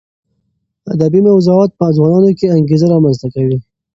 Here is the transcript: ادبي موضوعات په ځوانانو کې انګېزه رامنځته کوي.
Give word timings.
ادبي 0.93 1.19
موضوعات 1.27 1.71
په 1.79 1.85
ځوانانو 1.95 2.31
کې 2.37 2.53
انګېزه 2.57 2.85
رامنځته 2.93 3.27
کوي. 3.35 3.57